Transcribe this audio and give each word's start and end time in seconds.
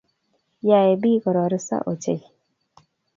Yae 0.69 0.93
biik 1.01 1.21
kororosiso 1.23 1.77
ochei 1.91 2.21